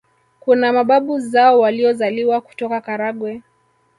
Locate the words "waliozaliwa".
1.59-2.41